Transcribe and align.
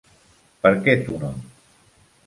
¿Per 0.63 0.71
què 0.87 0.97
tu 1.05 1.21
no? 1.27 1.33